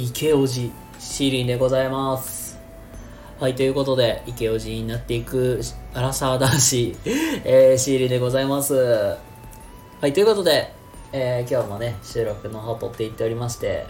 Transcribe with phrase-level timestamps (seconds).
[0.00, 0.70] 池おじ
[1.00, 2.56] シーリンでございます。
[3.40, 5.60] はいということで池おじになっていく
[5.92, 8.74] アラサー男子、えー、シーリンでございます。
[8.74, 9.18] は
[10.06, 10.72] いということで、
[11.12, 13.86] えー、今日もね収録の方撮っていっておりまして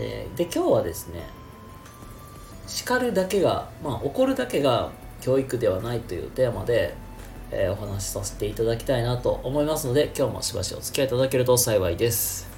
[0.00, 1.22] えーで今日はですね
[2.66, 6.96] 叱るだけがまあ怒るだけが教育ではないというテーマで、
[7.52, 12.49] えーお話しさせていただきたいなと思いますので今日もしばしお付き合いいただけると幸いです。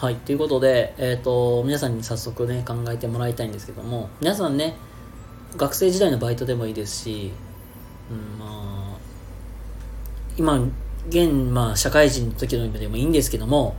[0.00, 4.76] はい、ということで、えっ、と、皆さんに早速ね、考えてもらいたいんですけども、皆さんね、
[5.56, 7.32] 学生時代のバイトでもいいですし、
[8.08, 8.98] うん、まあ、
[10.36, 10.68] 今、
[11.08, 13.74] 現、まあ、社会人の時の今でもいいんですけども、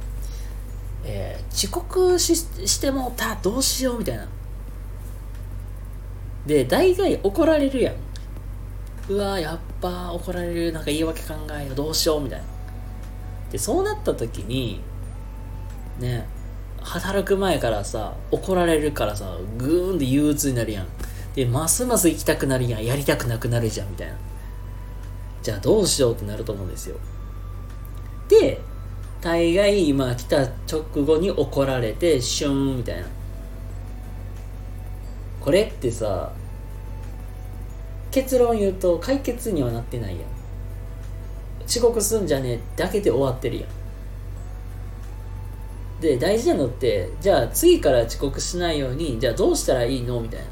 [1.05, 4.27] えー遅刻ししてもたどうしようみたいな。
[6.45, 7.95] で、大概怒られるやん。
[9.09, 12.45] うわやっぱ怒られる、なんか言い訳考えよう、どうしようみたいな。
[13.51, 14.81] で、そうなった時に、
[15.99, 16.27] ね
[16.81, 20.87] 働く前からさ怒られるからさグーンって憂鬱になるやん。
[21.35, 22.85] でますます行きたくなるやん。
[22.85, 24.15] やりたくなくなるじゃんみたいな。
[25.43, 26.97] じゃあどうしようってなると思うんですよ。
[28.27, 28.61] で
[29.21, 33.07] 大概今来た直後に怒られてシューンみたいな。
[35.41, 36.31] これってさ
[38.11, 40.23] 結論言うと解決にはなってないやん。
[41.65, 42.59] 遅刻すんじゃねえ。
[42.75, 43.69] だけで終わってるやん。
[46.01, 50.45] で大事なのってじゃあ次から遅刻しないようにじゃあどうしたらいいのみたいな。
[50.45, 50.49] っ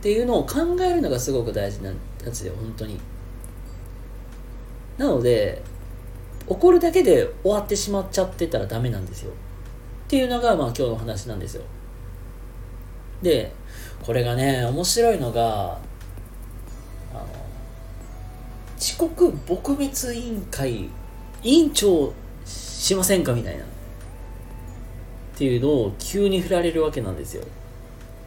[0.00, 2.00] ていうのを考えるのがすごく大事なんで
[2.50, 3.00] 本当に。
[4.96, 5.62] なので
[6.46, 9.32] 怒るだけで終わってしまっちゃってたらダメなんですよ。
[9.32, 9.34] っ
[10.08, 11.62] ていうのがまあ今日の話なんですよ。
[13.22, 13.52] で
[14.04, 15.78] これがね面白いのが
[17.12, 17.26] あの
[18.78, 20.88] 遅刻撲滅委員会
[21.42, 22.12] 委員長
[22.78, 23.32] しませんか？
[23.32, 23.64] みたいな。
[23.64, 23.66] っ
[25.36, 27.44] ていうのを急に振られるわけなんですよ。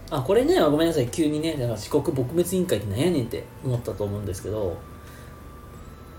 [0.10, 1.08] あこれねごめんなさい。
[1.08, 4.78] 急にねだから遅刻撲滅委員会って何やねんって思ったと思うんですけど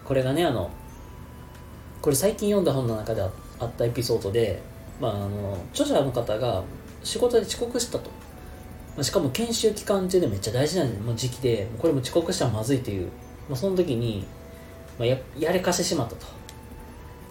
[0.04, 0.70] これがねあの
[2.00, 3.30] これ最近読んだ本の中であ
[3.64, 4.60] ったエピソードで、
[5.00, 6.64] まあ、あの著者の方が
[7.04, 8.10] 仕事で遅刻したと、
[8.96, 13.08] ましかも研修期間中でめっちゃ大事な時期でこれも遅刻したらまずいという、
[13.48, 14.26] まあ、その時に、
[14.98, 16.26] まあ、ややれかしてしまったと。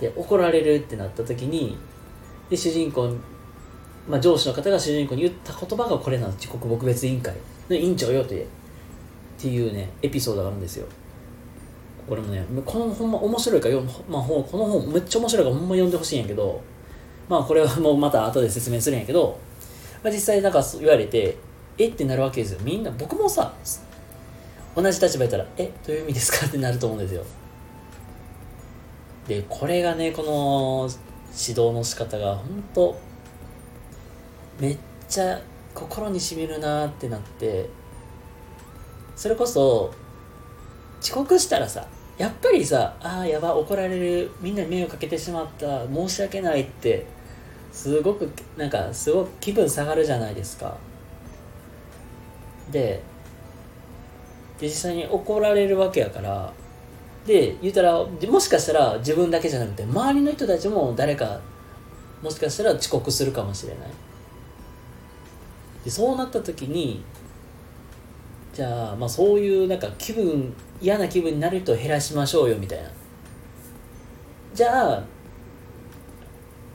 [0.01, 1.77] で怒られるってなった時に
[2.49, 3.15] で主人公、
[4.09, 6.49] まあ、上司の方が主人公に言った言葉がこれなんです。
[6.49, 7.33] 遅刻撲滅委員会
[7.69, 8.45] の委員長よってっ
[9.37, 10.87] ていうねエピソードがあるんですよ。
[12.09, 13.75] これもねこのほんま面白いから、
[14.09, 16.61] まあ、この本めっちゃ面白いからほんま読んでほしいんやけど
[17.29, 19.39] まあこれはもうまた後で説明するんやけど、
[20.03, 21.37] まあ、実際なんか言われて
[21.77, 22.59] えってなるわけですよ。
[22.63, 23.53] みんな僕もさ
[24.75, 26.47] 同じ立場やったらえどういう意味ですか？
[26.47, 27.23] ってなると思うんですよ。
[29.27, 30.89] でこれがねこの
[31.31, 32.99] 指導の仕方が本当
[34.59, 34.77] めっ
[35.07, 35.39] ちゃ
[35.73, 37.69] 心にしみるなってなって
[39.15, 39.93] それこそ
[41.01, 41.87] 遅刻したらさ
[42.17, 47.05] やっぱりさああやば怒られるみんなに迷惑かけてしまった申し訳ないって
[47.71, 50.75] すごくなんかすごく気分下がるじゃないですか。
[52.71, 53.01] で
[54.59, 56.53] で実際に怒られるわけやから
[57.25, 61.39] で言うたらもしかしたら自分だけじゃなくて周りの人たちも誰か
[62.21, 63.87] もしかしたら遅刻するかもしれない。
[65.83, 67.03] でそうなった時に
[68.53, 72.89] じゃあまあそういうなんか気分嫌な気分になる人を減らしましょうよみたいな。
[74.53, 75.03] じゃあ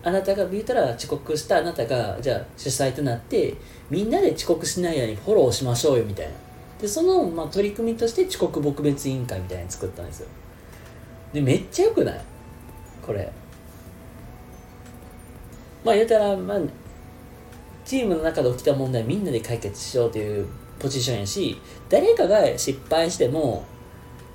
[0.02, 3.54] あなたが言ったら遅刻したあなたがじゃあ主催となって
[3.90, 6.45] みんなで遅刻しないようにフォローしましょうよみたいな。
[6.80, 10.28] でその、まあ、取り組みとして遅刻撲滅委員会みたいなの作ったんですよ。
[11.32, 12.20] でめっちゃよくない？
[13.04, 13.32] これ。
[15.84, 16.60] まあ言うたら、まあ、
[17.84, 20.46] チームの中で起きた問題みんなで解決しようという
[20.78, 23.64] ポジションやし誰かが失敗しても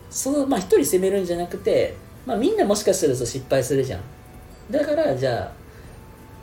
[0.09, 1.95] そのまあ一人責めるんじゃなくて、
[2.25, 4.01] まあ、みんなもしかすると失敗するじゃん。
[4.71, 5.51] だからじゃあ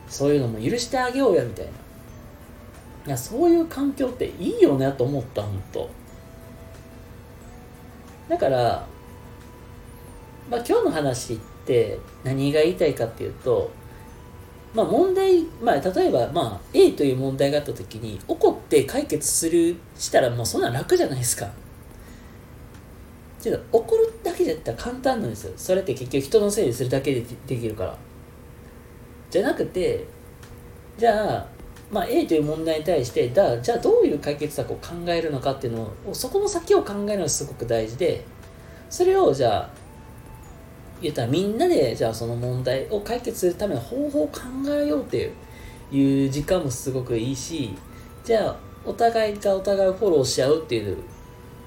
[0.09, 1.73] そういうのも許してあげようやみたいな。
[3.07, 5.91] いやそういう環境っていいよねと思った本当
[8.29, 8.87] だから、
[10.51, 13.71] まあ、今日の話って何が言いたいかっていうと
[14.75, 21.49] まあ問題、まあ、例えば、まあ、A という問題があった時に怒って解決するしたらもうそんな楽じゃないですか。
[23.43, 25.53] けど怒るだけじゃったら簡単なんですよ。
[25.57, 27.97] それって結局人のせいにするだけでできるから。
[29.31, 30.07] じゃなくて
[30.99, 31.47] じゃあ
[31.91, 38.25] まあ、A という問題に対してだじゃあどういう解決策を考えるのかっていうのをそこの先を考えるのがすごく大事で
[38.91, 39.71] それをじゃあ
[41.01, 44.41] 言ったらみんなでじゃあその問題を解決するための方法を考
[44.71, 45.33] えようっていう
[45.91, 47.75] いう時間もすごくいいし
[48.23, 50.99] じゃあお互いがお互いをフォローし合うっていう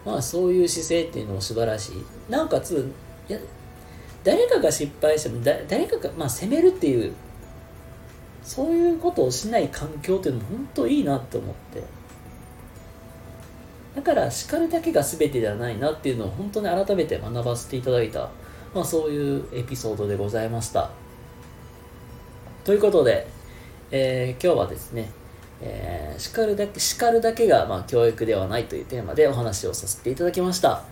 [0.06, 2.06] まあそういう姿勢っていうのも素晴らしい。
[2.30, 2.92] なおかつ
[3.28, 3.38] や
[4.24, 7.14] 誰かが失敗してもだ誰かが、まあ、責めるっていう
[8.44, 11.84] そういうことをしない環境っていうのも本当いいなって思って。
[13.96, 18.30] だから叱るだけが全てではないなっていうのを本当に改めて学ばせていただいた、
[18.74, 20.90] まあ、そういうエピソードでございました。
[22.64, 23.28] ということで、
[23.92, 25.10] えー、今日はですね、
[25.62, 30.84] えー、叱るだけ叱るだけが、まあ、教育ではないというテーマでお話をさせていただきました。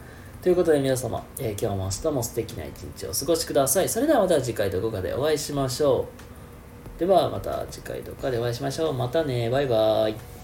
[0.41, 3.89] ということで皆様、えー、今日も明日も素敵な一日をお過ごしください。
[3.89, 6.28] それではまた次回どこかでお会いしましょう。
[6.99, 8.93] ではまた次回どっかでお会いしましょう。
[8.93, 9.49] またね。
[9.49, 10.38] バイバイ。